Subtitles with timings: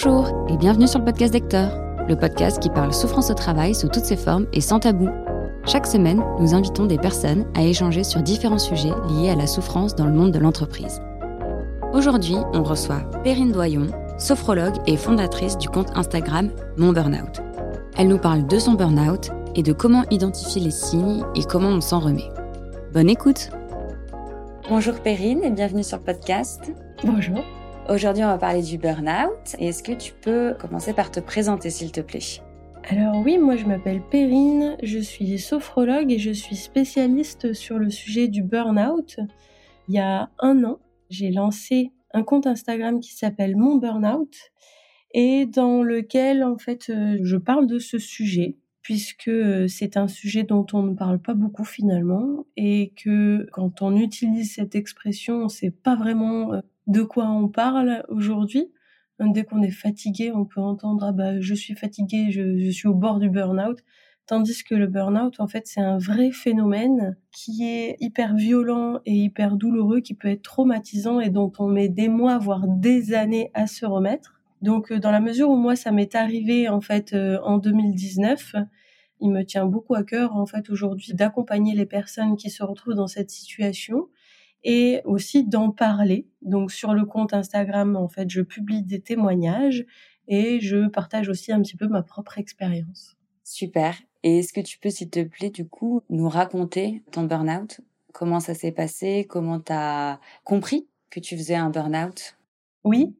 [0.00, 1.70] Bonjour et bienvenue sur le podcast d'Hector,
[2.06, 5.08] le podcast qui parle souffrance au travail sous toutes ses formes et sans tabou.
[5.64, 9.96] Chaque semaine, nous invitons des personnes à échanger sur différents sujets liés à la souffrance
[9.96, 11.02] dans le monde de l'entreprise.
[11.92, 13.88] Aujourd'hui, on reçoit Perrine Doyon,
[14.18, 17.42] sophrologue et fondatrice du compte Instagram Mon Burnout.
[17.96, 21.80] Elle nous parle de son burnout et de comment identifier les signes et comment on
[21.80, 22.30] s'en remet.
[22.92, 23.50] Bonne écoute
[24.68, 26.70] Bonjour Perrine et bienvenue sur le podcast.
[27.02, 27.40] Bonjour.
[27.88, 29.56] Aujourd'hui, on va parler du burn-out.
[29.58, 32.42] Est-ce que tu peux commencer par te présenter, s'il te plaît?
[32.90, 37.88] Alors oui, moi je m'appelle Perrine, je suis sophrologue et je suis spécialiste sur le
[37.88, 39.20] sujet du burn-out.
[39.88, 44.36] Il y a un an, j'ai lancé un compte Instagram qui s'appelle Mon Burnout
[45.14, 50.08] et dans lequel en fait euh, je parle de ce sujet puisque euh, c'est un
[50.08, 55.44] sujet dont on ne parle pas beaucoup finalement et que quand on utilise cette expression,
[55.44, 58.72] on sait pas vraiment euh, de quoi on parle aujourd'hui.
[59.20, 62.94] Dès qu'on est fatigué, on peut entendre ah bah je suis fatigué, je, suis au
[62.94, 63.78] bord du burn-out.
[64.26, 69.14] Tandis que le burn-out, en fait, c'est un vrai phénomène qui est hyper violent et
[69.14, 73.50] hyper douloureux, qui peut être traumatisant et dont on met des mois, voire des années
[73.54, 74.40] à se remettre.
[74.60, 78.54] Donc, euh, dans la mesure où moi, ça m'est arrivé, en fait, euh, en 2019,
[79.20, 82.94] il me tient beaucoup à cœur, en fait, aujourd'hui, d'accompagner les personnes qui se retrouvent
[82.94, 84.08] dans cette situation
[84.64, 86.26] et aussi d'en parler.
[86.42, 89.84] Donc sur le compte Instagram, en fait, je publie des témoignages
[90.28, 93.16] et je partage aussi un petit peu ma propre expérience.
[93.44, 93.94] Super.
[94.22, 97.80] Et est-ce que tu peux, s'il te plaît, du coup, nous raconter ton burn-out?
[98.12, 99.26] Comment ça s'est passé?
[99.28, 102.36] Comment tu as compris que tu faisais un burn-out?
[102.84, 103.16] Oui.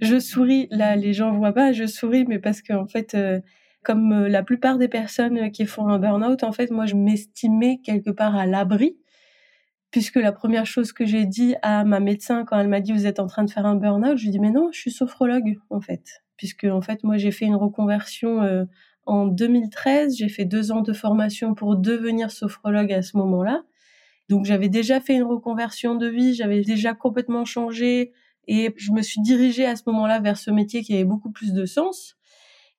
[0.00, 0.68] Je souris.
[0.70, 3.40] Là, les gens voient pas, je souris, mais parce que, en fait, euh,
[3.82, 7.80] comme euh, la plupart des personnes qui font un burn-out, en fait, moi, je m'estimais
[7.82, 8.98] quelque part à l'abri
[9.90, 13.06] puisque la première chose que j'ai dit à ma médecin quand elle m'a dit vous
[13.06, 14.90] êtes en train de faire un burn-out, je lui ai dit mais non, je suis
[14.90, 18.64] sophrologue en fait, puisque en fait moi j'ai fait une reconversion euh,
[19.06, 23.62] en 2013, j'ai fait deux ans de formation pour devenir sophrologue à ce moment-là,
[24.28, 28.12] donc j'avais déjà fait une reconversion de vie, j'avais déjà complètement changé
[28.46, 31.52] et je me suis dirigée à ce moment-là vers ce métier qui avait beaucoup plus
[31.52, 32.16] de sens.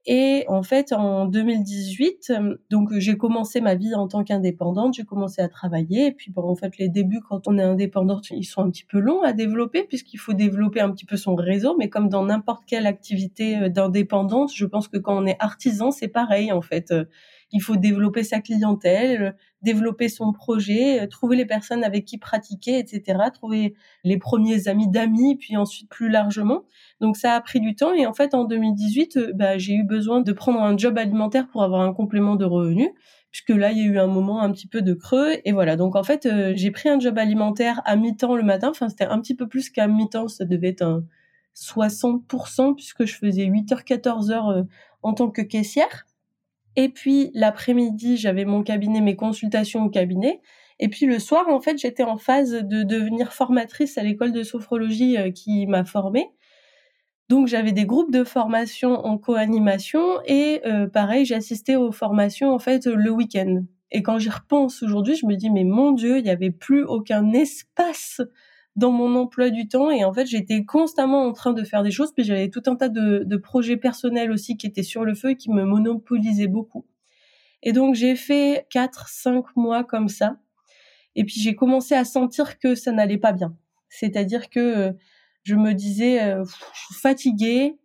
[0.07, 2.34] Et en fait, en 2018,
[2.72, 6.07] donc j'ai commencé ma vie en tant qu'indépendante, j'ai commencé à travailler.
[6.07, 8.85] Et puis, bon, en fait, les débuts, quand on est indépendante, ils sont un petit
[8.85, 11.75] peu longs à développer puisqu'il faut développer un petit peu son réseau.
[11.78, 15.91] Mais comme dans n'importe quelle activité euh, d'indépendance, je pense que quand on est artisan,
[15.91, 16.91] c'est pareil en fait
[17.51, 23.19] il faut développer sa clientèle, développer son projet, trouver les personnes avec qui pratiquer, etc.
[23.33, 26.63] Trouver les premiers amis d'amis, puis ensuite plus largement.
[26.99, 29.83] Donc ça a pris du temps et en fait en 2018, euh, bah, j'ai eu
[29.83, 32.89] besoin de prendre un job alimentaire pour avoir un complément de revenus
[33.31, 35.77] puisque là il y a eu un moment un petit peu de creux et voilà
[35.77, 39.05] donc en fait euh, j'ai pris un job alimentaire à mi-temps le matin enfin c'était
[39.05, 41.05] un petit peu plus qu'à mi-temps ça devait être un
[41.55, 44.63] 60% puisque je faisais 8h 14h euh,
[45.01, 46.05] en tant que caissière
[46.75, 50.41] et puis l'après-midi, j'avais mon cabinet, mes consultations au cabinet.
[50.79, 54.43] Et puis le soir, en fait, j'étais en phase de devenir formatrice à l'école de
[54.43, 56.29] sophrologie euh, qui m'a formée.
[57.29, 62.59] Donc j'avais des groupes de formation en co-animation et euh, pareil, j'assistais aux formations en
[62.59, 63.63] fait le week-end.
[63.91, 66.83] Et quand j'y repense aujourd'hui, je me dis mais mon Dieu, il n'y avait plus
[66.83, 68.21] aucun espace
[68.75, 71.91] dans mon emploi du temps et en fait j'étais constamment en train de faire des
[71.91, 75.31] choses puis j'avais tout un tas de, projets personnels aussi qui étaient sur le feu
[75.31, 76.85] et qui me monopolisaient beaucoup.
[77.63, 80.37] Et donc j'ai fait quatre cinq mois comme ça.
[81.15, 83.55] Et puis j'ai commencé à sentir que ça n'allait pas bien.
[83.89, 84.91] C'est-à-dire que euh,
[85.43, 87.77] je me disais euh, je suis fatiguée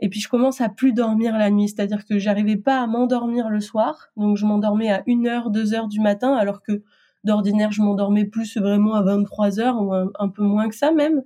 [0.00, 1.68] et puis je commence à plus dormir la nuit.
[1.68, 4.08] C'est-à-dire que j'arrivais pas à m'endormir le soir.
[4.16, 6.82] Donc je m'endormais à une heure deux heures du matin alors que
[7.24, 11.22] D'ordinaire, je m'endormais plus vraiment à 23 heures ou un, peu moins que ça même.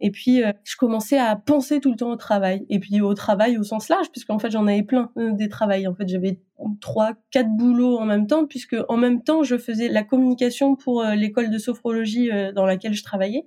[0.00, 2.64] Et puis, euh, je commençais à penser tout le temps au travail.
[2.70, 5.86] Et puis au travail au sens large, puisqu'en fait, j'en avais plein euh, des travails.
[5.86, 6.40] En fait, j'avais
[6.80, 11.02] trois, quatre boulots en même temps, puisque en même temps, je faisais la communication pour
[11.02, 13.46] euh, l'école de sophrologie dans laquelle je travaillais.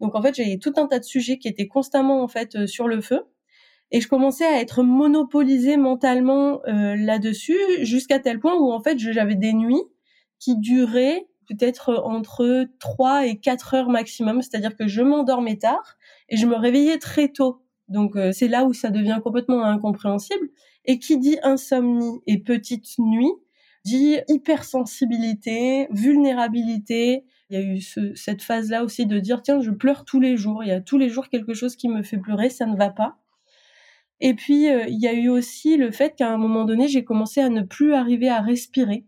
[0.00, 2.86] Donc en fait, j'avais tout un tas de sujets qui étaient constamment en fait sur
[2.86, 3.22] le feu.
[3.90, 9.36] Et je commençais à être monopolisée mentalement là-dessus, jusqu'à tel point où en fait, j'avais
[9.36, 9.82] des nuits
[10.44, 15.96] qui durait peut-être entre 3 et 4 heures maximum, c'est-à-dire que je m'endormais tard
[16.28, 17.62] et je me réveillais très tôt.
[17.88, 20.48] Donc euh, c'est là où ça devient complètement incompréhensible.
[20.84, 23.32] Et qui dit insomnie et petite nuit
[23.86, 27.24] dit hypersensibilité, vulnérabilité.
[27.50, 27.80] Il y a eu
[28.14, 30.62] cette phase-là aussi de dire tiens je pleure tous les jours.
[30.62, 32.90] Il y a tous les jours quelque chose qui me fait pleurer, ça ne va
[32.90, 33.16] pas.
[34.20, 37.04] Et puis euh, il y a eu aussi le fait qu'à un moment donné j'ai
[37.04, 39.04] commencé à ne plus arriver à respirer.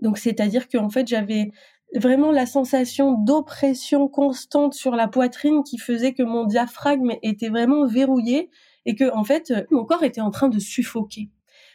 [0.00, 1.50] Donc c'est-à-dire qu'en fait j'avais
[1.94, 7.86] vraiment la sensation d'oppression constante sur la poitrine qui faisait que mon diaphragme était vraiment
[7.86, 8.50] verrouillé
[8.86, 11.28] et que en fait mon corps était en train de suffoquer.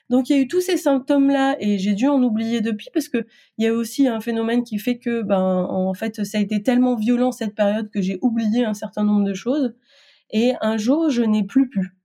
[0.09, 3.09] Donc il y a eu tous ces symptômes-là et j'ai dû en oublier depuis parce
[3.09, 3.25] que
[3.57, 6.63] il y a aussi un phénomène qui fait que ben en fait ça a été
[6.63, 9.75] tellement violent cette période que j'ai oublié un certain nombre de choses
[10.31, 11.96] et un jour je n'ai plus pu.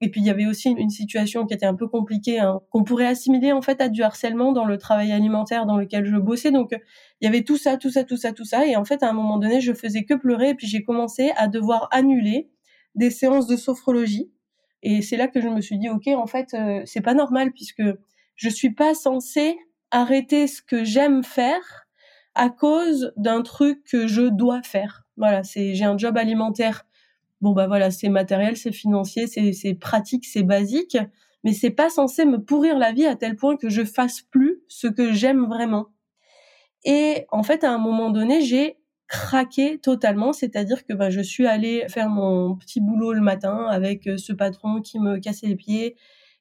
[0.00, 2.84] Et puis il y avait aussi une situation qui était un peu compliquée, hein, qu'on
[2.84, 6.50] pourrait assimiler en fait à du harcèlement dans le travail alimentaire dans lequel je bossais.
[6.50, 6.70] Donc
[7.20, 8.66] il y avait tout ça, tout ça, tout ça, tout ça.
[8.66, 10.50] Et en fait à un moment donné, je faisais que pleurer.
[10.50, 12.50] Et puis j'ai commencé à devoir annuler
[12.94, 14.30] des séances de sophrologie
[14.82, 17.52] et c'est là que je me suis dit, ok, en fait, euh, c'est pas normal
[17.52, 17.82] puisque
[18.36, 19.58] je suis pas censée
[19.90, 21.86] arrêter ce que j'aime faire
[22.34, 25.04] à cause d'un truc que je dois faire.
[25.16, 26.84] Voilà, c'est j'ai un job alimentaire.
[27.40, 30.98] Bon bah voilà, c'est matériel, c'est financier, c'est pratique, c'est basique,
[31.44, 34.62] mais c'est pas censé me pourrir la vie à tel point que je fasse plus
[34.68, 35.88] ce que j'aime vraiment.
[36.84, 38.76] Et en fait, à un moment donné, j'ai
[39.08, 44.06] craqué totalement, c'est-à-dire que bah, je suis allée faire mon petit boulot le matin avec
[44.06, 45.96] euh, ce patron qui me cassait les pieds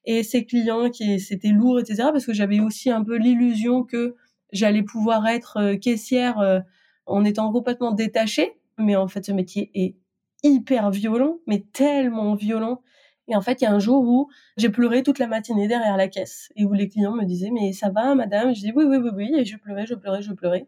[0.06, 2.10] et ses clients qui c'était lourd, etc.
[2.12, 4.16] Parce que j'avais aussi un peu l'illusion que
[4.54, 6.60] j'allais pouvoir être euh, caissière euh,
[7.08, 9.96] en étant complètement détachée, mais en fait ce métier est
[10.44, 12.82] hyper violent, mais tellement violent.
[13.28, 15.98] Et en fait, il y a un jour où j'ai pleuré toute la matinée derrière
[15.98, 18.56] la caisse et où les clients me disaient mais ça va, madame?
[18.56, 19.32] Je dis oui, oui, oui, oui.
[19.38, 20.68] Et je pleurais, je pleurais, je pleurais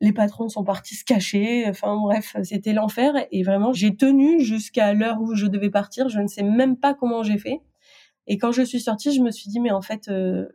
[0.00, 1.66] les patrons sont partis se cacher.
[1.68, 3.14] Enfin bref, c'était l'enfer.
[3.32, 6.08] Et vraiment, j'ai tenu jusqu'à l'heure où je devais partir.
[6.08, 7.60] Je ne sais même pas comment j'ai fait.
[8.26, 10.46] Et quand je suis sortie, je me suis dit mais en fait, euh,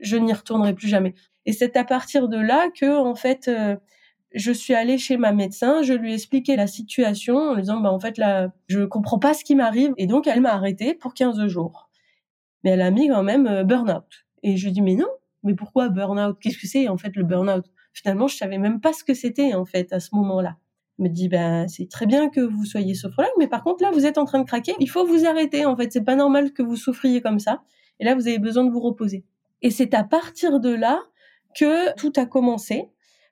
[0.00, 1.14] je n'y retournerai plus jamais.
[1.46, 3.76] Et c'est à partir de là que en fait, euh,
[4.34, 5.82] je suis allée chez ma médecin.
[5.82, 9.18] Je lui ai expliqué la situation en lui disant bah en fait là, je comprends
[9.18, 9.92] pas ce qui m'arrive.
[9.96, 11.90] Et donc elle m'a arrêtée pour 15 jours.
[12.62, 14.26] Mais elle a mis quand même euh, burn-out.
[14.42, 15.08] Et je lui dis mais non,
[15.42, 16.36] mais pourquoi burn-out?
[16.40, 17.64] Qu'est-ce que c'est en fait le burn-out?
[17.92, 20.56] Finalement, je savais même pas ce que c'était en fait à ce moment-là.
[20.98, 23.90] Je me dit ben c'est très bien que vous soyez sophrologue, mais par contre là
[23.90, 26.52] vous êtes en train de craquer, il faut vous arrêter en fait, c'est pas normal
[26.52, 27.62] que vous souffriez comme ça.
[27.98, 29.24] Et là vous avez besoin de vous reposer.
[29.62, 31.00] Et c'est à partir de là
[31.54, 32.90] que tout a commencé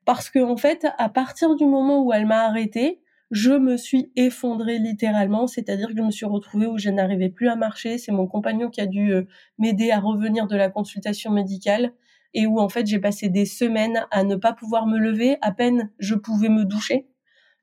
[0.08, 4.10] parce que en fait à partir du moment où elle m'a arrêté, je me suis
[4.16, 7.98] effondrée littéralement, c'est-à-dire que je me suis retrouvée où je n'arrivais plus à marcher.
[7.98, 9.24] C'est mon compagnon qui a dû euh,
[9.58, 11.92] m'aider à revenir de la consultation médicale
[12.32, 15.52] et où en fait j'ai passé des semaines à ne pas pouvoir me lever, à
[15.52, 17.06] peine je pouvais me doucher.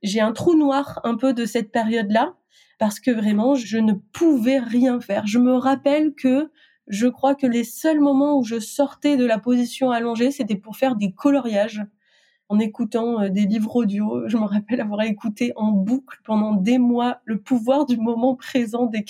[0.04, 2.36] J'ai un trou noir un peu de cette période-là
[2.78, 5.26] parce que vraiment je ne pouvais rien faire.
[5.26, 6.52] Je me rappelle que
[6.86, 10.78] je crois que les seuls moments où je sortais de la position allongée, c'était pour
[10.78, 11.82] faire des coloriages
[12.50, 14.28] en écoutant euh, des livres audio.
[14.28, 18.86] Je me rappelle avoir écouté en boucle pendant des mois le pouvoir du moment présent
[18.86, 19.06] des.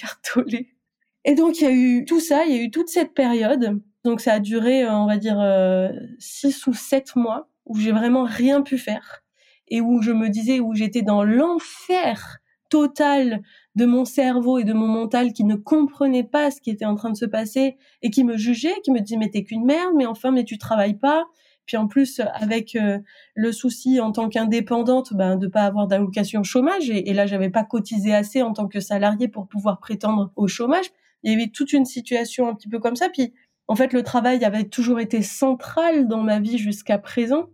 [1.26, 3.82] Et donc il y a eu tout ça, il y a eu toute cette période
[4.06, 5.90] donc ça a duré, euh, on va dire, euh,
[6.20, 9.24] six ou sept mois où j'ai vraiment rien pu faire
[9.68, 12.38] et où je me disais où j'étais dans l'enfer
[12.70, 13.42] total
[13.76, 16.94] de mon cerveau et de mon mental qui ne comprenait pas ce qui était en
[16.94, 19.94] train de se passer et qui me jugeait, qui me disait mais t'es qu'une merde,
[19.98, 21.26] mais enfin mais tu travailles pas.
[21.66, 23.00] Puis en plus avec euh,
[23.34, 27.50] le souci en tant qu'indépendante ben de pas avoir d'allocation chômage et, et là j'avais
[27.50, 30.86] pas cotisé assez en tant que salarié pour pouvoir prétendre au chômage.
[31.24, 33.10] Il y avait toute une situation un petit peu comme ça.
[33.10, 33.34] Puis
[33.68, 37.50] en fait, le travail avait toujours été central dans ma vie jusqu'à présent.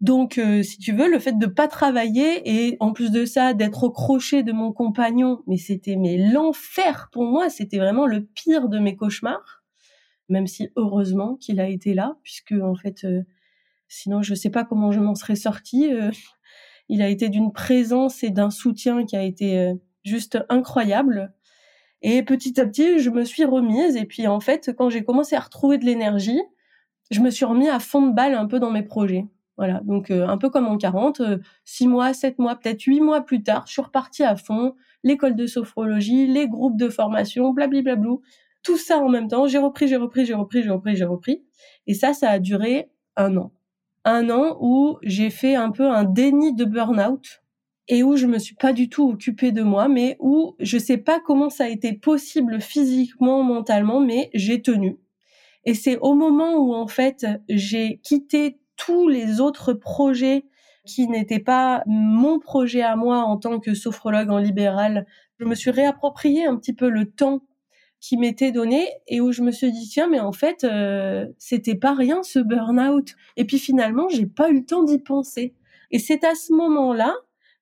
[0.00, 3.54] Donc, euh, si tu veux, le fait de pas travailler et en plus de ça,
[3.54, 7.48] d'être au crochet de mon compagnon, mais c'était mais l'enfer pour moi.
[7.48, 9.62] C'était vraiment le pire de mes cauchemars.
[10.28, 13.22] Même si heureusement qu'il a été là, puisque en fait, euh,
[13.92, 15.92] sinon je sais pas comment je m'en serais sortie.
[15.92, 16.10] Euh,
[16.88, 19.72] il a été d'une présence et d'un soutien qui a été
[20.04, 21.32] juste incroyable.
[22.02, 23.96] Et petit à petit, je me suis remise.
[23.96, 26.40] Et puis, en fait, quand j'ai commencé à retrouver de l'énergie,
[27.10, 29.26] je me suis remis à fond de balle un peu dans mes projets.
[29.56, 29.80] Voilà.
[29.84, 33.20] Donc, euh, un peu comme en 40, euh, six mois, sept mois, peut-être huit mois
[33.20, 34.74] plus tard, je suis repartie à fond.
[35.04, 38.16] L'école de sophrologie, les groupes de formation, blablabla.
[38.62, 39.46] Tout ça en même temps.
[39.46, 41.44] J'ai repris, j'ai repris, j'ai repris, j'ai repris, j'ai repris.
[41.86, 43.52] Et ça, ça a duré un an.
[44.04, 47.42] Un an où j'ai fait un peu un déni de burn-out
[47.88, 50.98] et où je me suis pas du tout occupée de moi, mais où je sais
[50.98, 54.98] pas comment ça a été possible physiquement, mentalement, mais j'ai tenu.
[55.64, 60.46] Et c'est au moment où en fait j'ai quitté tous les autres projets
[60.84, 65.06] qui n'étaient pas mon projet à moi en tant que sophrologue en libéral,
[65.38, 67.42] je me suis réapproprié un petit peu le temps
[68.02, 71.76] qui m'était donné et où je me suis dit tiens mais en fait euh, c'était
[71.76, 73.14] pas rien ce burn-out.
[73.36, 75.54] Et puis finalement j'ai pas eu le temps d'y penser.
[75.92, 77.14] Et c'est à ce moment-là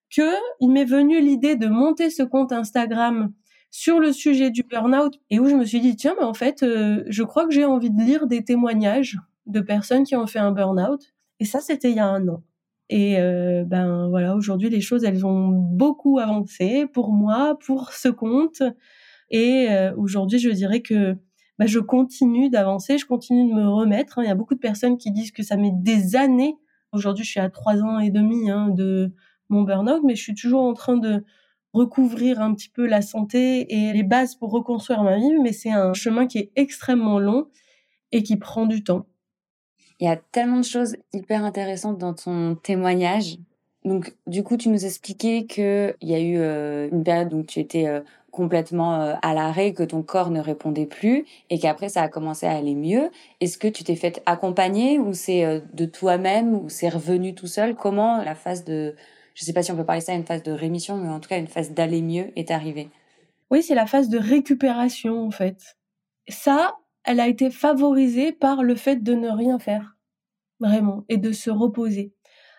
[0.08, 3.32] que il m'est venu l'idée de monter ce compte Instagram
[3.70, 6.62] sur le sujet du burn-out et où je me suis dit tiens mais en fait
[6.62, 10.38] euh, je crois que j'ai envie de lire des témoignages de personnes qui ont fait
[10.38, 11.12] un burn-out.
[11.38, 12.42] Et ça c'était il y a un an.
[12.88, 18.08] Et euh, ben voilà aujourd'hui les choses elles ont beaucoup avancé pour moi pour ce
[18.08, 18.62] compte
[19.30, 21.16] Et euh, aujourd'hui, je dirais que
[21.58, 24.18] bah, je continue d'avancer, je continue de me remettre.
[24.18, 24.24] Hein.
[24.24, 26.56] Il y a beaucoup de personnes qui disent que ça met des années.
[26.92, 29.12] Aujourd'hui, je suis à trois ans et demi hein, de
[29.48, 31.24] mon burn-out, mais je suis toujours en train de
[31.72, 35.38] recouvrir un petit peu la santé et les bases pour reconstruire ma vie.
[35.42, 37.48] Mais c'est un chemin qui est extrêmement long
[38.10, 39.06] et qui prend du temps.
[40.00, 43.36] Il y a tellement de choses hyper intéressantes dans ton témoignage.
[43.84, 47.60] Donc, du coup, tu nous expliquais qu'il y a eu euh, une période où tu
[47.60, 52.02] étais euh, complètement euh, à l'arrêt, que ton corps ne répondait plus, et qu'après ça
[52.02, 53.10] a commencé à aller mieux.
[53.40, 57.74] Est-ce que tu t'es fait accompagner, ou c'est de toi-même, ou c'est revenu tout seul?
[57.74, 58.94] Comment la phase de,
[59.34, 61.28] je sais pas si on peut parler ça, une phase de rémission, mais en tout
[61.28, 62.88] cas une phase d'aller mieux est arrivée?
[63.50, 65.76] Oui, c'est la phase de récupération en fait.
[66.28, 69.96] Ça, elle a été favorisée par le fait de ne rien faire,
[70.60, 72.12] vraiment, et de se reposer.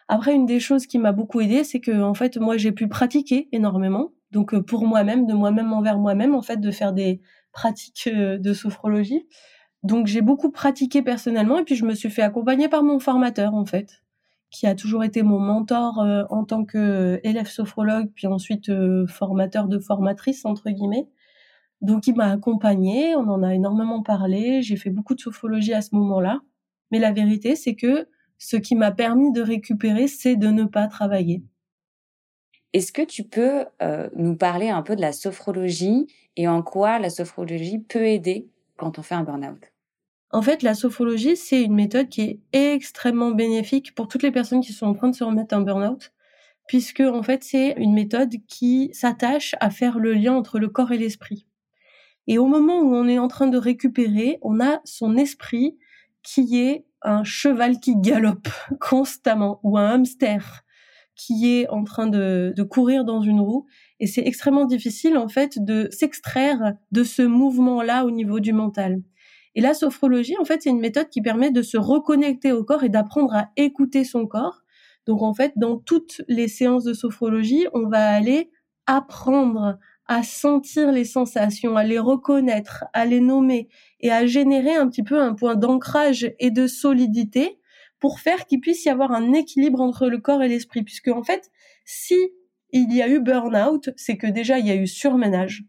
[0.07, 2.89] Après, une des choses qui m'a beaucoup aidée, c'est que en fait, moi, j'ai pu
[2.89, 4.11] pratiquer énormément.
[4.31, 7.21] Donc, euh, pour moi-même, de moi-même envers moi-même, en fait, de faire des
[7.51, 9.27] pratiques euh, de sophrologie.
[9.83, 13.53] Donc, j'ai beaucoup pratiqué personnellement, et puis je me suis fait accompagner par mon formateur,
[13.55, 14.03] en fait,
[14.51, 18.71] qui a toujours été mon mentor euh, en tant que élève sophrologue, puis ensuite
[19.07, 21.07] formateur de formatrice entre guillemets.
[21.81, 24.61] Donc, il m'a accompagné, on en a énormément parlé.
[24.61, 26.41] J'ai fait beaucoup de sophrologie à ce moment-là.
[26.91, 28.07] Mais la vérité, c'est que
[28.37, 31.43] ce qui m'a permis de récupérer, c'est de ne pas travailler.
[32.73, 36.99] Est-ce que tu peux euh, nous parler un peu de la sophrologie et en quoi
[36.99, 38.47] la sophrologie peut aider
[38.77, 39.71] quand on fait un burn-out?
[40.29, 44.61] En fait, la sophrologie, c'est une méthode qui est extrêmement bénéfique pour toutes les personnes
[44.61, 46.13] qui sont en train de se remettre un burn-out,
[46.67, 50.93] puisque en fait, c'est une méthode qui s'attache à faire le lien entre le corps
[50.93, 51.47] et l'esprit.
[52.27, 55.77] Et au moment où on est en train de récupérer, on a son esprit
[56.23, 58.47] qui est un cheval qui galope
[58.79, 60.63] constamment ou un hamster
[61.25, 63.67] qui est en train de, courir dans une roue.
[63.99, 69.01] Et c'est extrêmement difficile, en fait, de s'extraire de ce mouvement-là au niveau du mental.
[69.53, 72.83] Et la sophrologie, en fait, c'est une méthode qui permet de se reconnecter au corps
[72.83, 74.63] et d'apprendre à écouter son corps.
[75.05, 78.49] Donc, en fait, dans toutes les séances de sophrologie, on va aller
[78.87, 84.87] apprendre à sentir les sensations, à les reconnaître, à les nommer et à générer un
[84.89, 87.59] petit peu un point d'ancrage et de solidité
[88.01, 90.83] pour faire qu'il puisse y avoir un équilibre entre le corps et l'esprit.
[90.83, 91.49] Puisque en fait,
[91.85, 92.17] si
[92.71, 95.63] il y a eu burn-out, c'est que déjà il y a eu surménage,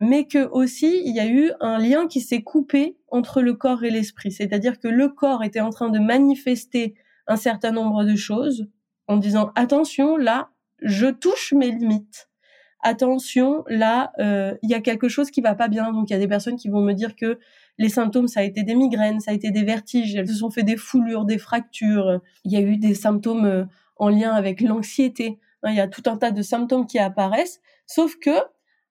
[0.00, 3.82] mais que aussi il y a eu un lien qui s'est coupé entre le corps
[3.82, 4.30] et l'esprit.
[4.30, 6.94] C'est-à-dire que le corps était en train de manifester
[7.26, 8.68] un certain nombre de choses
[9.08, 10.50] en disant attention, là,
[10.82, 12.28] je touche mes limites
[12.82, 15.92] attention, là, euh, il y a quelque chose qui va pas bien.
[15.92, 17.38] Donc il y a des personnes qui vont me dire que
[17.78, 20.50] les symptômes, ça a été des migraines, ça a été des vertiges, elles se sont
[20.50, 22.20] fait des foulures, des fractures.
[22.44, 23.64] Il y a eu des symptômes euh,
[23.96, 25.38] en lien avec l'anxiété.
[25.62, 27.60] Hein, il y a tout un tas de symptômes qui apparaissent.
[27.86, 28.30] Sauf que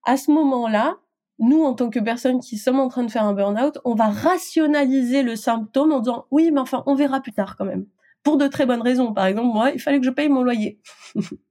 [0.03, 0.97] à ce moment-là,
[1.39, 4.09] nous, en tant que personnes qui sommes en train de faire un burn-out, on va
[4.09, 7.85] rationaliser le symptôme en disant oui, mais enfin, on verra plus tard quand même.
[8.23, 9.13] Pour de très bonnes raisons.
[9.13, 10.79] Par exemple, moi, il fallait que je paye mon loyer.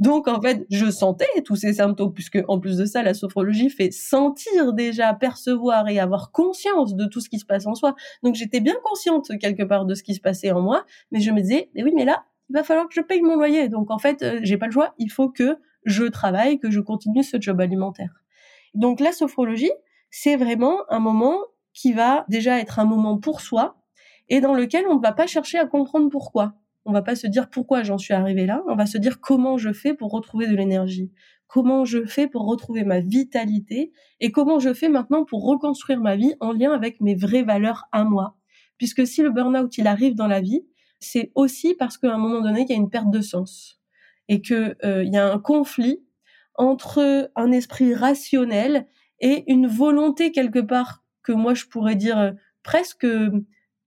[0.00, 3.68] Donc en fait, je sentais tous ces symptômes puisque en plus de ça, la sophrologie
[3.68, 7.94] fait sentir déjà, percevoir et avoir conscience de tout ce qui se passe en soi.
[8.22, 11.30] Donc j'étais bien consciente quelque part de ce qui se passait en moi, mais je
[11.30, 13.68] me disais mais oui, mais là, il va falloir que je paye mon loyer.
[13.68, 16.80] Donc en fait, euh, j'ai pas le choix, il faut que je travaille, que je
[16.80, 18.22] continue ce job alimentaire.
[18.72, 19.72] Donc la sophrologie,
[20.10, 21.38] c'est vraiment un moment
[21.74, 23.76] qui va déjà être un moment pour soi
[24.30, 26.54] et dans lequel on ne va pas chercher à comprendre pourquoi.
[26.84, 29.58] On va pas se dire pourquoi j'en suis arrivé là, on va se dire comment
[29.58, 31.12] je fais pour retrouver de l'énergie,
[31.46, 36.16] comment je fais pour retrouver ma vitalité et comment je fais maintenant pour reconstruire ma
[36.16, 38.36] vie en lien avec mes vraies valeurs à moi.
[38.78, 40.64] Puisque si le burn-out il arrive dans la vie,
[41.00, 43.80] c'est aussi parce qu'à un moment donné, il y a une perte de sens
[44.28, 46.02] et que euh, il y a un conflit
[46.54, 48.86] entre un esprit rationnel
[49.18, 52.32] et une volonté quelque part que moi je pourrais dire euh,
[52.62, 53.06] presque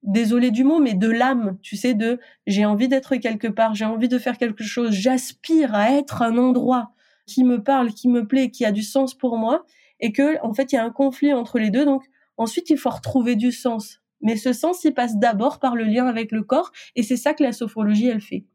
[0.03, 3.85] désolé du mot, mais de l'âme, tu sais, de j'ai envie d'être quelque part, j'ai
[3.85, 6.91] envie de faire quelque chose, j'aspire à être un endroit
[7.25, 9.65] qui me parle, qui me plaît, qui a du sens pour moi,
[9.99, 11.85] et que en fait il y a un conflit entre les deux.
[11.85, 12.03] Donc
[12.37, 16.07] ensuite il faut retrouver du sens, mais ce sens il passe d'abord par le lien
[16.07, 18.45] avec le corps, et c'est ça que la sophrologie elle fait.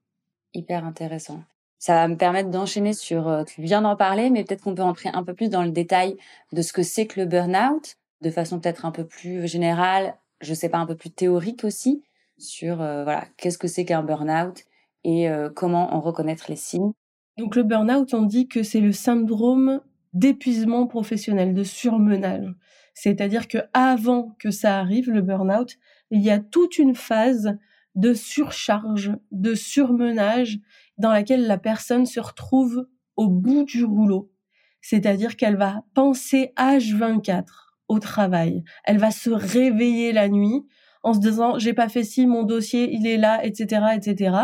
[0.55, 1.43] Hyper intéressant.
[1.79, 4.83] Ça va me permettre d'enchaîner sur, euh, tu viens d'en parler, mais peut-être qu'on peut
[4.83, 6.17] entrer un peu plus dans le détail
[6.53, 10.55] de ce que c'est que le burn-out, de façon peut-être un peu plus générale, je
[10.55, 12.03] sais pas, un peu plus théorique aussi
[12.39, 14.65] sur euh, voilà qu'est-ce que c'est qu'un burn-out
[15.05, 16.93] et euh, comment en reconnaître les signes.
[17.37, 19.81] Donc le burn-out, on dit que c'est le syndrome
[20.13, 22.53] d'épuisement professionnel, de surmenage.
[22.95, 25.77] C'est-à-dire que avant que ça arrive, le burn-out,
[26.11, 27.57] il y a toute une phase
[27.95, 30.59] de surcharge, de surmenage
[30.99, 34.33] dans laquelle la personne se retrouve au bout du rouleau.
[34.81, 38.63] C'est-à-dire qu'elle va penser H24 au travail.
[38.85, 40.67] Elle va se réveiller la nuit
[41.03, 44.37] en se disant j'ai pas fait ci, mon dossier il est là, etc., etc.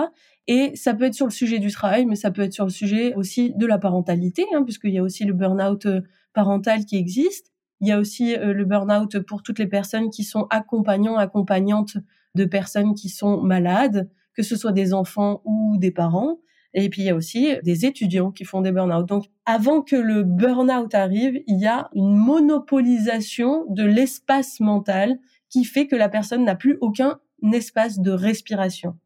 [0.46, 2.70] Et ça peut être sur le sujet du travail, mais ça peut être sur le
[2.70, 6.00] sujet aussi de la parentalité, hein, puisqu'il y a aussi le burn-out euh,
[6.34, 7.50] parental qui existe.
[7.80, 11.96] Il y a aussi euh, le burn-out pour toutes les personnes qui sont accompagnants, accompagnantes
[12.34, 16.38] de personnes qui sont malades, que ce soit des enfants ou des parents.
[16.74, 19.06] Et puis il y a aussi des étudiants qui font des burn-out.
[19.06, 25.64] Donc avant que le burn-out arrive, il y a une monopolisation de l'espace mental qui
[25.64, 27.20] fait que la personne n'a plus aucun
[27.52, 28.96] espace de respiration.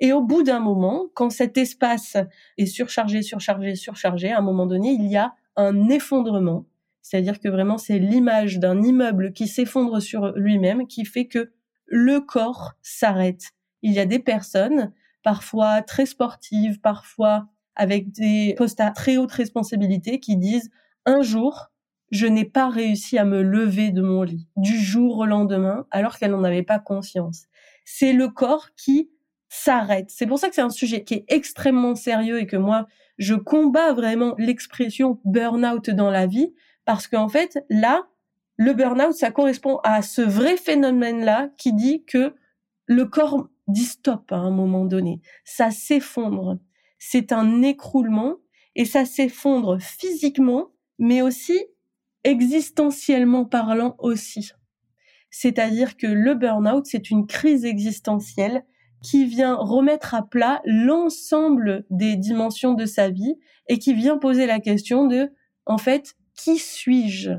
[0.00, 2.16] Et au bout d'un moment, quand cet espace
[2.56, 6.64] est surchargé, surchargé, surchargé, à un moment donné, il y a un effondrement.
[7.02, 11.52] C'est-à-dire que vraiment, c'est l'image d'un immeuble qui s'effondre sur lui-même qui fait que
[11.86, 13.50] le corps s'arrête.
[13.82, 19.32] Il y a des personnes, parfois très sportives, parfois avec des postes à très haute
[19.32, 20.70] responsabilité, qui disent
[21.06, 21.70] un jour,
[22.10, 26.18] je n'ai pas réussi à me lever de mon lit du jour au lendemain alors
[26.18, 27.44] qu'elle n'en avait pas conscience.
[27.84, 29.10] C'est le corps qui
[29.48, 30.10] s'arrête.
[30.10, 32.86] C'est pour ça que c'est un sujet qui est extrêmement sérieux et que moi,
[33.18, 36.52] je combats vraiment l'expression burn-out dans la vie
[36.84, 38.06] parce qu'en fait, là,
[38.56, 42.34] le burn-out, ça correspond à ce vrai phénomène-là qui dit que
[42.86, 45.20] le corps dit stop à un moment donné.
[45.44, 46.58] Ça s'effondre.
[46.98, 48.36] C'est un écroulement
[48.76, 51.58] et ça s'effondre physiquement, mais aussi
[52.24, 54.52] existentiellement parlant aussi.
[55.30, 58.64] C'est-à-dire que le burn-out, c'est une crise existentielle
[59.02, 63.36] qui vient remettre à plat l'ensemble des dimensions de sa vie
[63.68, 65.32] et qui vient poser la question de,
[65.64, 67.32] en fait, qui suis-je?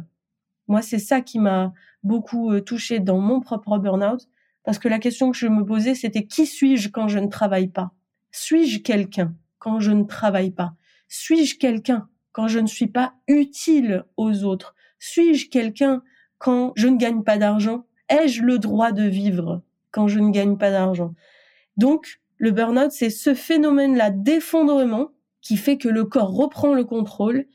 [0.67, 1.73] Moi, c'est ça qui m'a
[2.03, 4.27] beaucoup euh, touché dans mon propre burn-out,
[4.63, 7.67] parce que la question que je me posais, c'était qui suis-je quand je ne travaille
[7.67, 7.91] pas?
[8.31, 10.73] Suis-je quelqu'un quand je ne travaille pas?
[11.07, 14.75] Suis-je quelqu'un quand je ne suis pas utile aux autres?
[14.99, 16.03] Suis-je quelqu'un
[16.37, 17.85] quand je ne gagne pas d'argent?
[18.09, 21.13] Ai-je le droit de vivre quand je ne gagne pas d'argent?
[21.77, 25.09] Donc, le burn-out, c'est ce phénomène-là d'effondrement
[25.41, 27.45] qui fait que le corps reprend le contrôle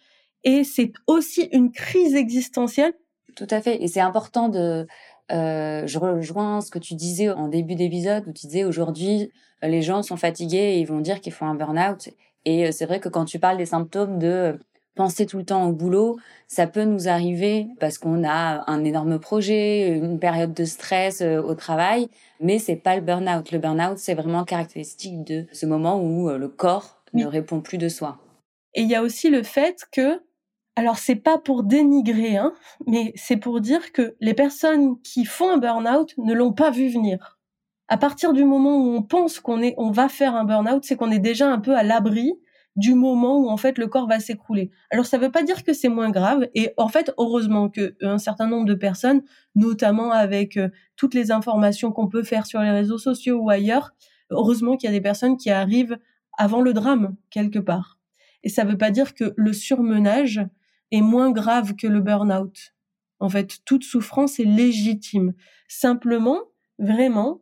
[0.44, 2.94] et c'est aussi une crise existentielle.
[3.36, 3.82] Tout à fait.
[3.82, 4.86] Et c'est important de,
[5.32, 9.82] euh, je rejoins ce que tu disais en début d'épisode où tu disais aujourd'hui les
[9.82, 12.10] gens sont fatigués et ils vont dire qu'ils font un burn-out.
[12.44, 14.58] Et euh, c'est vrai que quand tu parles des symptômes de
[14.94, 19.18] penser tout le temps au boulot, ça peut nous arriver parce qu'on a un énorme
[19.18, 22.08] projet, une période de stress euh, au travail,
[22.40, 23.50] mais c'est pas le burn-out.
[23.50, 27.88] Le burn-out, c'est vraiment caractéristique de ce moment où le corps ne répond plus de
[27.88, 28.18] soi.
[28.74, 30.20] Et il y a aussi le fait que
[30.76, 32.52] alors c'est pas pour dénigrer, hein,
[32.86, 36.88] mais c'est pour dire que les personnes qui font un burn-out ne l'ont pas vu
[36.88, 37.38] venir.
[37.88, 40.96] À partir du moment où on pense qu'on est, on va faire un burn-out, c'est
[40.96, 42.34] qu'on est déjà un peu à l'abri
[42.76, 44.70] du moment où en fait le corps va s'écrouler.
[44.90, 48.08] Alors ça veut pas dire que c'est moins grave et en fait heureusement que euh,
[48.08, 49.22] un certain nombre de personnes,
[49.54, 53.94] notamment avec euh, toutes les informations qu'on peut faire sur les réseaux sociaux ou ailleurs,
[54.30, 55.98] heureusement qu'il y a des personnes qui arrivent
[56.36, 57.98] avant le drame quelque part.
[58.42, 60.46] Et ça veut pas dire que le surmenage
[60.90, 62.74] est moins grave que le burn-out.
[63.18, 65.32] En fait, toute souffrance est légitime.
[65.68, 66.40] Simplement,
[66.78, 67.40] vraiment,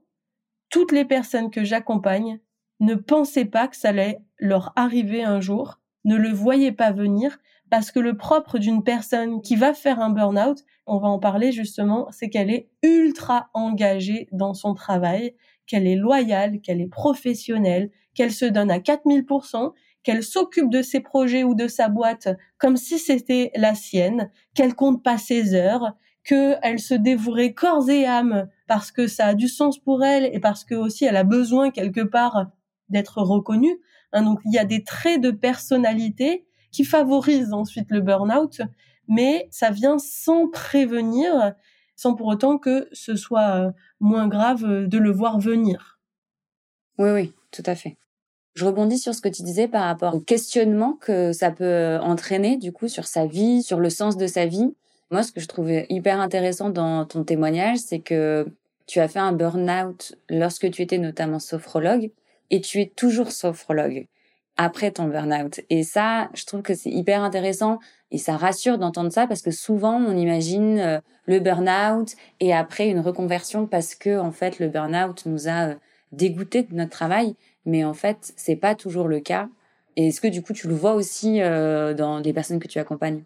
[0.71, 2.41] toutes les personnes que j'accompagne
[2.81, 7.39] ne pensaient pas que ça allait leur arriver un jour, ne le voyaient pas venir,
[7.71, 11.51] parce que le propre d'une personne qui va faire un burn-out, on va en parler
[11.51, 15.35] justement, c'est qu'elle est ultra engagée dans son travail,
[15.67, 19.73] qu'elle est loyale, qu'elle est professionnelle, qu'elle se donne à 4000%,
[20.05, 24.75] qu'elle s'occupe de ses projets ou de sa boîte comme si c'était la sienne, qu'elle
[24.75, 29.49] compte pas ses heures, qu'elle se dévouerait corps et âme parce que ça a du
[29.49, 32.47] sens pour elle et parce que aussi elle a besoin quelque part
[32.89, 33.77] d'être reconnue.
[34.13, 38.63] Hein, donc il y a des traits de personnalité qui favorisent ensuite le burn-out,
[39.09, 41.55] mais ça vient sans prévenir,
[41.97, 45.99] sans pour autant que ce soit euh, moins grave de le voir venir.
[46.99, 47.97] Oui, oui, tout à fait.
[48.55, 52.57] Je rebondis sur ce que tu disais par rapport au questionnement que ça peut entraîner,
[52.57, 54.75] du coup, sur sa vie, sur le sens de sa vie.
[55.11, 58.47] Moi, ce que je trouvais hyper intéressant dans ton témoignage, c'est que
[58.87, 62.11] tu as fait un burn-out lorsque tu étais notamment sophrologue
[62.51, 64.07] et tu es toujours sophrologue
[64.57, 65.61] après ton burn-out.
[65.71, 67.79] Et ça, je trouve que c'est hyper intéressant
[68.11, 72.89] et ça rassure d'entendre ça parce que souvent on imagine euh, le burn-out et après
[72.89, 75.75] une reconversion parce que en fait le burn-out nous a euh,
[76.13, 77.35] dégoûté de notre travail
[77.67, 79.49] mais en fait, c'est pas toujours le cas.
[79.97, 82.79] Et est-ce que du coup, tu le vois aussi euh, dans les personnes que tu
[82.79, 83.25] accompagnes?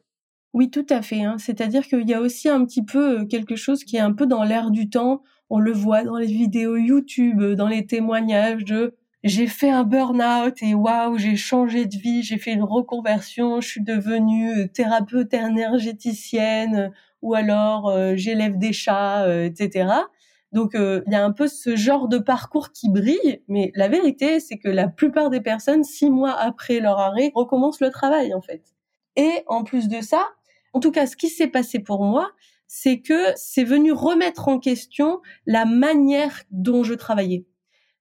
[0.55, 1.23] Oui, tout à fait.
[1.23, 1.37] Hein.
[1.39, 4.27] C'est-à-dire qu'il y a aussi un petit peu euh, quelque chose qui est un peu
[4.27, 5.23] dans l'air du temps.
[5.51, 10.63] On le voit dans les vidéos YouTube, dans les témoignages de j'ai fait un burn-out
[10.63, 15.35] et waouh, j'ai changé de vie, j'ai fait une reconversion, je suis devenue euh, thérapeute
[15.35, 19.89] énergéticienne ou alors euh, j'élève des chats, euh, etc.
[20.53, 24.41] Donc il y a un peu ce genre de parcours qui brille, mais la vérité
[24.41, 28.41] c'est que la plupart des personnes, six mois après leur arrêt, recommencent le travail en
[28.41, 28.63] fait.
[29.17, 30.27] Et en plus de ça,
[30.73, 32.31] en tout cas ce qui s'est passé pour moi,
[32.67, 37.47] c'est que c'est venu remettre en question la manière dont je travaillais.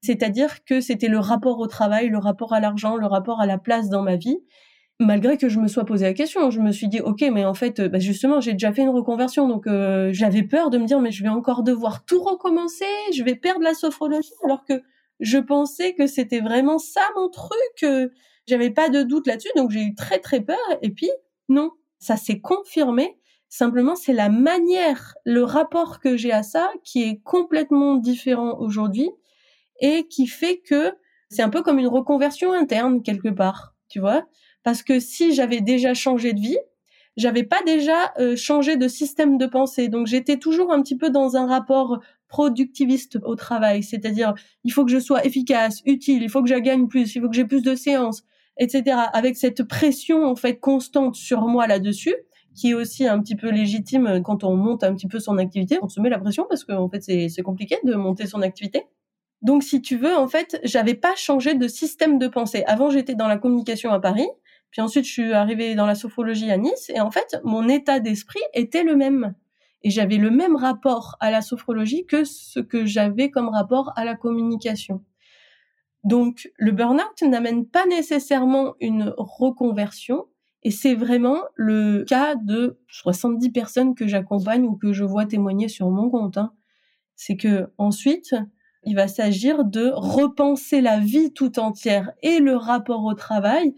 [0.02, 3.58] C'est-à-dire que c'était le rapport au travail, le rapport à l'argent, le rapport à la
[3.58, 4.38] place dans ma vie.
[5.00, 7.54] Malgré que je me sois posé la question, je me suis dit ok, mais en
[7.54, 11.00] fait, bah justement, j'ai déjà fait une reconversion, donc euh, j'avais peur de me dire
[11.02, 14.82] mais je vais encore devoir tout recommencer, je vais perdre la sophrologie, alors que
[15.20, 17.84] je pensais que c'était vraiment ça mon truc.
[17.84, 18.10] Euh,
[18.48, 20.58] j'avais pas de doute là-dessus, donc j'ai eu très très peur.
[20.82, 21.10] Et puis
[21.48, 23.20] non, ça s'est confirmé.
[23.50, 29.10] Simplement, c'est la manière, le rapport que j'ai à ça qui est complètement différent aujourd'hui
[29.80, 30.94] et qui fait que
[31.30, 34.26] c'est un peu comme une reconversion interne quelque part, tu vois
[34.68, 36.58] Parce que si j'avais déjà changé de vie,
[37.16, 39.88] j'avais pas déjà euh, changé de système de pensée.
[39.88, 44.34] Donc j'étais toujours un petit peu dans un rapport productiviste au travail, c'est-à-dire
[44.66, 47.30] il faut que je sois efficace, utile, il faut que je gagne plus, il faut
[47.30, 48.26] que j'ai plus de séances,
[48.58, 48.98] etc.
[49.14, 52.16] Avec cette pression en fait constante sur moi là-dessus,
[52.54, 55.80] qui est aussi un petit peu légitime quand on monte un petit peu son activité.
[55.82, 58.84] On se met la pression parce qu'en fait c'est compliqué de monter son activité.
[59.42, 62.64] Donc, si tu veux, en fait, j'avais pas changé de système de pensée.
[62.66, 64.28] Avant, j'étais dans la communication à Paris,
[64.72, 68.00] puis ensuite, je suis arrivée dans la sophrologie à Nice, et en fait, mon état
[68.00, 69.34] d'esprit était le même.
[69.84, 74.06] Et j'avais le même rapport à la sophrologie que ce que j'avais comme rapport à
[74.06, 75.04] la communication.
[76.04, 80.26] Donc, le burn-out n'amène pas nécessairement une reconversion,
[80.64, 85.70] et c'est vraiment le cas de 70 personnes que j'accompagne ou que je vois témoigner
[85.70, 86.38] sur mon compte.
[86.38, 86.54] Hein.
[87.16, 88.36] C'est que ensuite,
[88.84, 93.76] il va s'agir de repenser la vie tout entière et le rapport au travail.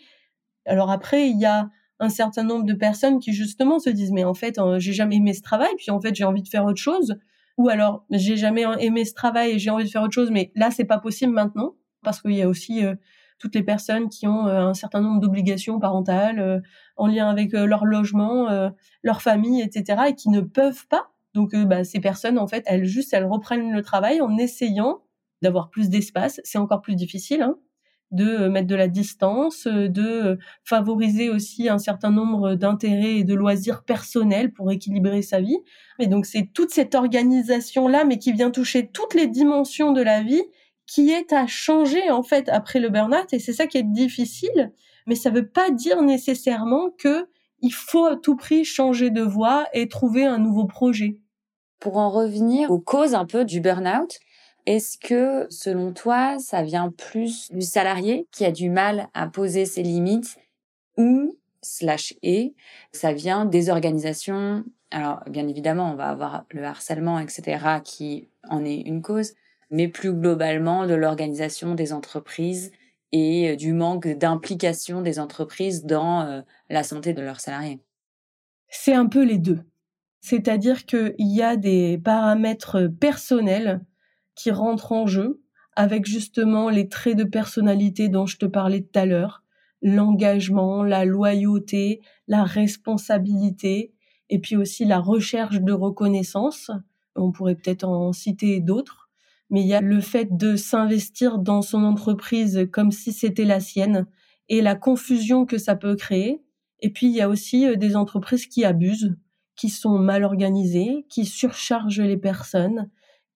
[0.70, 4.24] Alors après, il y a un certain nombre de personnes qui justement se disent mais
[4.24, 6.64] en fait euh, j'ai jamais aimé ce travail puis en fait j'ai envie de faire
[6.64, 7.18] autre chose
[7.58, 10.54] ou alors j'ai jamais aimé ce travail et j'ai envie de faire autre chose mais
[10.56, 12.96] là c'est pas possible maintenant parce qu'il y a aussi euh,
[13.38, 16.64] toutes les personnes qui ont euh, un certain nombre d'obligations parentales
[16.96, 18.48] en lien avec leur logement,
[19.04, 20.04] leur famille, etc.
[20.08, 23.26] et qui ne peuvent pas donc euh, bah, ces personnes, en fait, elles juste, elles
[23.26, 25.04] reprennent le travail en essayant
[25.42, 26.42] d'avoir plus d'espace.
[26.44, 27.42] C'est encore plus difficile.
[27.42, 27.56] Hein,
[28.12, 33.24] de euh, mettre de la distance, euh, de favoriser aussi un certain nombre d'intérêts et
[33.24, 35.58] de loisirs personnels pour équilibrer sa vie.
[36.00, 40.02] Et donc c'est toute cette organisation là, mais qui vient toucher toutes les dimensions de
[40.02, 40.44] la vie,
[40.86, 43.32] qui est à changer en fait après le burn-out.
[43.32, 44.72] Et c'est ça qui est difficile,
[45.06, 47.28] mais ça veut pas dire nécessairement que
[47.62, 51.18] il faut à tout prix changer de voie et trouver un nouveau projet.
[51.80, 54.20] Pour en revenir aux causes un peu du burn-out,
[54.70, 59.66] est-ce que, selon toi, ça vient plus du salarié qui a du mal à poser
[59.66, 60.38] ses limites
[60.96, 62.54] ou, slash et,
[62.92, 64.64] ça vient des organisations?
[64.92, 69.34] Alors, bien évidemment, on va avoir le harcèlement, etc., qui en est une cause,
[69.72, 72.72] mais plus globalement de l'organisation des entreprises
[73.12, 77.80] et euh, du manque d'implication des entreprises dans euh, la santé de leurs salariés
[78.68, 79.62] C'est un peu les deux.
[80.22, 83.82] C'est-à-dire qu'il y a des paramètres personnels
[84.40, 85.42] qui rentrent en jeu
[85.76, 89.44] avec justement les traits de personnalité dont je te parlais tout à l'heure,
[89.82, 93.94] l'engagement, la loyauté, la responsabilité,
[94.30, 96.72] et puis aussi la recherche de reconnaissance.
[97.16, 99.10] On pourrait peut-être en citer d'autres
[99.50, 103.60] mais il y a le fait de s'investir dans son entreprise comme si c'était la
[103.60, 104.06] sienne
[104.48, 106.44] et la confusion que ça peut créer.
[106.82, 109.16] Et puis il y a aussi euh, des entreprises qui abusent,
[109.56, 112.90] qui sont mal organisées, qui surchargent les personnes,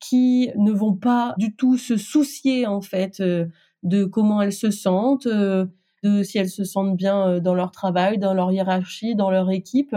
[0.04, 3.46] qui ne vont pas du tout se soucier en fait euh,
[3.84, 5.66] de comment elles se sentent, euh,
[6.04, 9.96] de si elles se sentent bien dans leur travail, dans leur hiérarchie, dans leur équipe,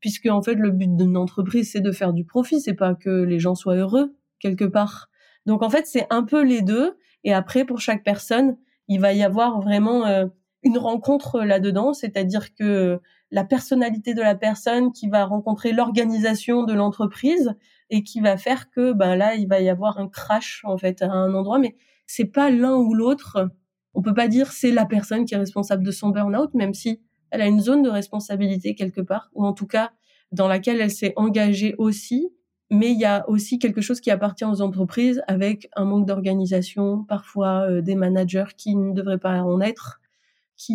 [0.00, 3.22] puisque en fait le but d'une entreprise c'est de faire du profit, c'est pas que
[3.22, 5.10] les gens soient heureux quelque part.
[5.46, 6.96] Donc en fait, c'est un peu les deux.
[7.24, 8.56] Et après, pour chaque personne,
[8.88, 10.26] il va y avoir vraiment euh,
[10.62, 16.72] une rencontre là-dedans, c'est-à-dire que la personnalité de la personne qui va rencontrer l'organisation de
[16.72, 17.54] l'entreprise
[17.94, 21.00] et qui va faire que ben là, il va y avoir un crash en fait
[21.02, 21.76] à un endroit, mais
[22.06, 23.50] c'est pas l'un ou l'autre.
[23.94, 27.00] On peut pas dire c'est la personne qui est responsable de son burn-out, même si
[27.30, 29.92] elle a une zone de responsabilité quelque part, ou en tout cas
[30.32, 32.32] dans laquelle elle s'est engagée aussi
[32.70, 37.04] mais il y a aussi quelque chose qui appartient aux entreprises avec un manque d'organisation,
[37.04, 40.00] parfois euh, des managers qui ne devraient pas en être,
[40.56, 40.74] qui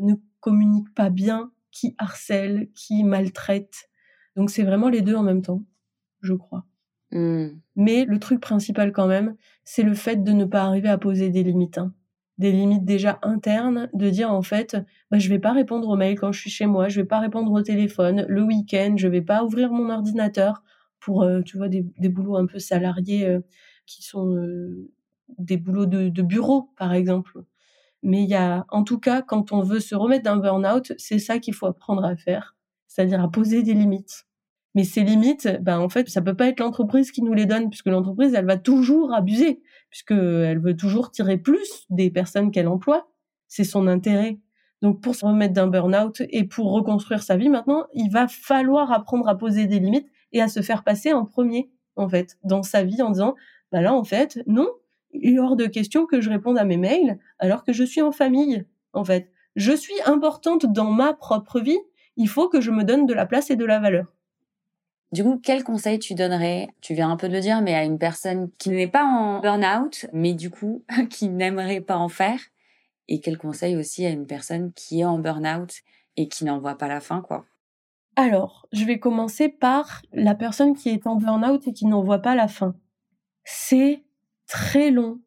[0.00, 3.88] ne communiquent pas bien, qui harcèlent, qui maltraitent.
[4.36, 5.62] Donc c'est vraiment les deux en même temps,
[6.20, 6.64] je crois.
[7.10, 7.48] Hmm.
[7.76, 11.30] Mais le truc principal quand même, c'est le fait de ne pas arriver à poser
[11.30, 11.78] des limites.
[11.78, 11.94] Hein.
[12.38, 14.76] des limites déjà internes, de dire en fait,
[15.10, 17.20] bah, je vais pas répondre aux mails quand je suis chez moi, je vais pas
[17.20, 20.62] répondre au téléphone le week-end, je vais pas ouvrir mon ordinateur
[21.00, 23.40] pour, euh, tu vois, des, des, boulots un peu salariés euh,
[23.86, 24.90] qui sont euh,
[25.38, 27.42] des boulots de, de, bureau, par exemple.
[28.02, 31.18] Mais il y a, en tout cas, quand on veut se remettre d'un burn-out, c'est
[31.18, 34.27] ça qu'il faut apprendre à faire, c'est-à-dire à poser des limites.
[34.74, 37.70] Mais ces limites, ben en fait, ça peut pas être l'entreprise qui nous les donne,
[37.70, 43.10] puisque l'entreprise, elle va toujours abuser, puisqu'elle veut toujours tirer plus des personnes qu'elle emploie.
[43.48, 44.38] C'est son intérêt.
[44.82, 48.92] Donc, pour se remettre d'un burn-out et pour reconstruire sa vie maintenant, il va falloir
[48.92, 52.62] apprendre à poser des limites et à se faire passer en premier, en fait, dans
[52.62, 53.34] sa vie en disant,
[53.72, 54.68] bah là, en fait, non,
[55.12, 58.02] il est hors de question que je réponde à mes mails alors que je suis
[58.02, 59.32] en famille, en fait.
[59.56, 61.78] Je suis importante dans ma propre vie.
[62.16, 64.06] Il faut que je me donne de la place et de la valeur.
[65.10, 67.82] Du coup, quel conseil tu donnerais, tu viens un peu de le dire, mais à
[67.82, 72.40] une personne qui n'est pas en burn-out, mais du coup, qui n'aimerait pas en faire?
[73.08, 75.72] Et quel conseil aussi à une personne qui est en burn-out
[76.16, 77.46] et qui n'en voit pas la fin, quoi?
[78.16, 82.18] Alors, je vais commencer par la personne qui est en burn-out et qui n'en voit
[82.18, 82.74] pas la fin.
[83.44, 84.02] C'est
[84.46, 85.20] très long,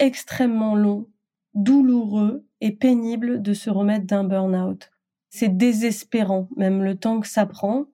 [0.00, 1.08] extrêmement long,
[1.52, 4.90] douloureux et pénible de se remettre d'un burn-out.
[5.28, 7.86] C'est désespérant, même le temps que ça prend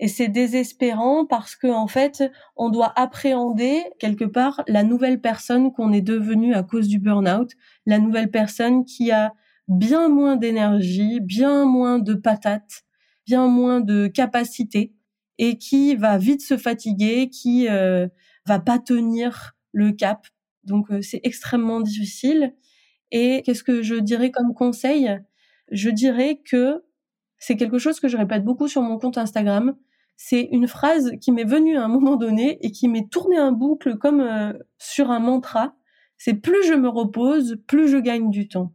[0.00, 2.24] et c'est désespérant parce que en fait,
[2.56, 7.52] on doit appréhender quelque part la nouvelle personne qu'on est devenu à cause du burn-out,
[7.86, 9.32] la nouvelle personne qui a
[9.68, 12.82] bien moins d'énergie, bien moins de patates,
[13.26, 14.92] bien moins de capacité
[15.38, 18.08] et qui va vite se fatiguer, qui euh,
[18.46, 20.26] va pas tenir le cap.
[20.64, 22.54] Donc euh, c'est extrêmement difficile.
[23.10, 25.18] Et qu'est-ce que je dirais comme conseil?
[25.70, 26.82] Je dirais que
[27.38, 29.76] c'est quelque chose que je répète beaucoup sur mon compte Instagram.
[30.16, 33.52] C'est une phrase qui m'est venue à un moment donné et qui m'est tournée en
[33.52, 35.74] boucle comme euh, sur un mantra.
[36.16, 38.72] C'est plus je me repose, plus je gagne du temps.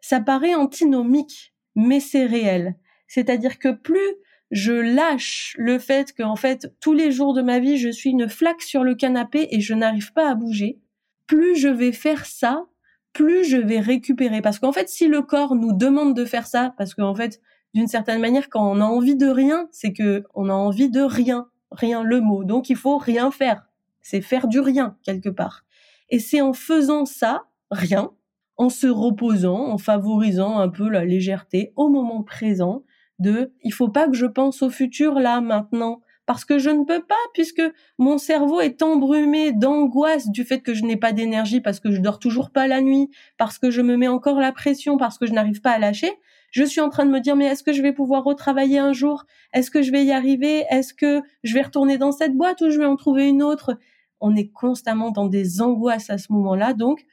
[0.00, 2.76] Ça paraît antinomique, mais c'est réel.
[3.06, 4.16] C'est-à-dire que plus
[4.50, 8.10] je lâche le fait que, en fait, tous les jours de ma vie, je suis
[8.10, 10.80] une flaque sur le canapé et je n'arrive pas à bouger,
[11.26, 12.66] plus je vais faire ça,
[13.12, 14.42] plus je vais récupérer.
[14.42, 17.40] Parce qu'en fait, si le corps nous demande de faire ça, parce qu'en fait,
[17.74, 21.00] d'une certaine manière, quand on a envie de rien, c'est que on a envie de
[21.00, 22.44] rien, rien le mot.
[22.44, 23.68] Donc il faut rien faire.
[24.02, 25.64] C'est faire du rien quelque part.
[26.08, 28.10] Et c'est en faisant ça, rien,
[28.56, 32.82] en se reposant, en favorisant un peu la légèreté au moment présent
[33.18, 36.84] de il faut pas que je pense au futur là maintenant parce que je ne
[36.84, 37.62] peux pas puisque
[37.98, 42.00] mon cerveau est embrumé d'angoisse du fait que je n'ai pas d'énergie parce que je
[42.00, 45.26] dors toujours pas la nuit, parce que je me mets encore la pression parce que
[45.26, 46.12] je n'arrive pas à lâcher.
[46.50, 48.92] Je suis en train de me dire mais est-ce que je vais pouvoir retravailler un
[48.92, 49.24] jour?
[49.52, 50.64] Est-ce que je vais y arriver?
[50.70, 53.78] Est-ce que je vais retourner dans cette boîte ou je vais en trouver une autre?
[54.20, 57.06] On est constamment dans des angoisses à ce moment-là, donc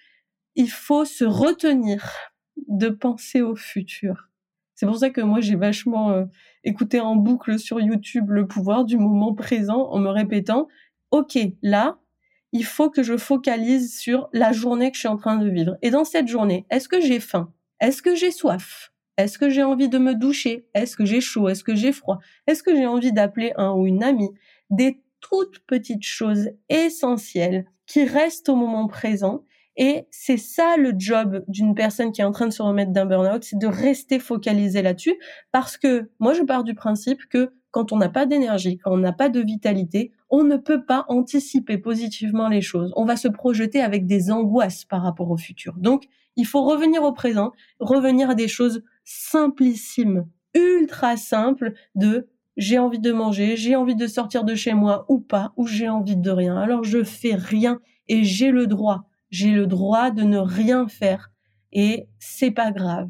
[0.56, 2.04] il faut se retenir
[2.68, 4.30] de penser au futur.
[4.76, 6.26] C'est pour ça que moi j'ai vachement euh,
[6.64, 10.68] écouté en boucle sur YouTube le pouvoir du moment présent en me répétant
[11.12, 12.00] OK, là,
[12.52, 15.78] il faut que je focalise sur la journée que je suis en train de vivre.
[15.82, 17.54] Et dans cette journée, est-ce que j'ai faim?
[17.80, 18.92] Est-ce que j'ai soif?
[19.18, 20.68] Est-ce que j'ai envie de me doucher?
[20.74, 21.50] Est-ce que j'ai chaud?
[21.50, 22.20] Est-ce que j'ai froid?
[22.46, 24.32] Est-ce que j'ai envie d'appeler un ou une amie?
[24.70, 29.44] Des toutes petites choses essentielles qui restent au moment présent.
[29.76, 33.06] Et c'est ça le job d'une personne qui est en train de se remettre d'un
[33.06, 35.16] burn-out, c'est de rester focalisé là-dessus.
[35.52, 38.98] Parce que moi, je pars du principe que quand on n'a pas d'énergie, quand on
[38.98, 42.92] n'a pas de vitalité, on ne peut pas anticiper positivement les choses.
[42.96, 45.76] On va se projeter avec des angoisses par rapport au futur.
[45.78, 52.78] Donc, il faut revenir au présent, revenir à des choses simplissime, ultra simple de j'ai
[52.78, 56.18] envie de manger, j'ai envie de sortir de chez moi ou pas, ou j'ai envie
[56.18, 56.58] de rien.
[56.58, 61.32] Alors je fais rien et j'ai le droit, j'ai le droit de ne rien faire
[61.72, 63.10] et c'est pas grave.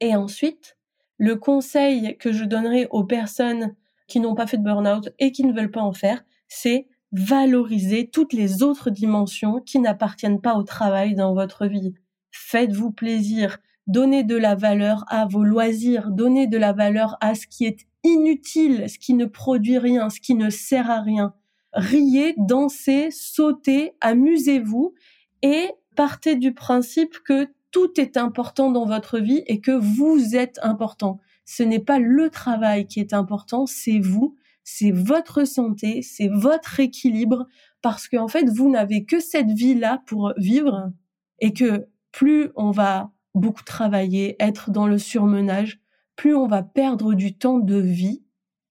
[0.00, 0.76] Et ensuite,
[1.16, 3.76] le conseil que je donnerai aux personnes
[4.08, 8.08] qui n'ont pas fait de burn-out et qui ne veulent pas en faire, c'est valoriser
[8.10, 11.94] toutes les autres dimensions qui n'appartiennent pas au travail dans votre vie.
[12.30, 13.58] Faites-vous plaisir,
[13.88, 17.86] donnez de la valeur à vos loisirs, donnez de la valeur à ce qui est
[18.04, 21.34] inutile, ce qui ne produit rien, ce qui ne sert à rien.
[21.72, 24.94] Riez, dansez, sautez, amusez-vous
[25.42, 30.58] et partez du principe que tout est important dans votre vie et que vous êtes
[30.62, 31.18] important.
[31.44, 36.80] Ce n'est pas le travail qui est important, c'est vous, c'est votre santé, c'est votre
[36.80, 37.46] équilibre
[37.82, 40.92] parce qu'en fait, vous n'avez que cette vie-là pour vivre
[41.40, 45.80] et que plus on va beaucoup travailler, être dans le surmenage,
[46.16, 48.22] plus on va perdre du temps de vie,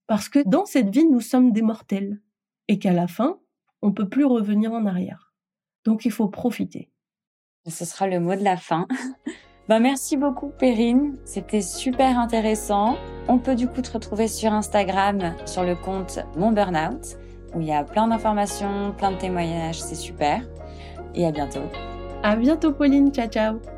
[0.07, 2.21] parce que dans cette vie, nous sommes des mortels,
[2.67, 3.39] et qu'à la fin,
[3.81, 5.33] on peut plus revenir en arrière.
[5.85, 6.89] Donc il faut profiter.
[7.67, 8.87] Ce sera le mot de la fin.
[9.69, 11.17] ben, merci beaucoup, Perrine.
[11.25, 12.97] C'était super intéressant.
[13.27, 17.17] On peut du coup te retrouver sur Instagram sur le compte Mon Burnout
[17.53, 19.81] où il y a plein d'informations, plein de témoignages.
[19.81, 20.41] C'est super.
[21.15, 21.63] Et à bientôt.
[22.23, 23.11] À bientôt, Pauline.
[23.11, 23.76] Ciao, ciao.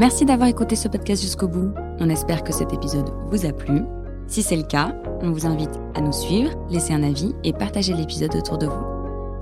[0.00, 1.74] Merci d'avoir écouté ce podcast jusqu'au bout.
[1.98, 3.82] On espère que cet épisode vous a plu.
[4.28, 7.92] Si c'est le cas, on vous invite à nous suivre, laisser un avis et partager
[7.92, 8.82] l'épisode autour de vous.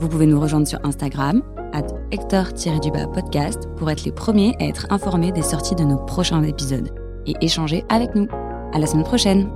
[0.01, 5.31] Vous pouvez nous rejoindre sur Instagram, at Hector-podcast, pour être les premiers à être informés
[5.31, 6.91] des sorties de nos prochains épisodes
[7.27, 8.27] et échanger avec nous.
[8.73, 9.49] À la semaine prochaine!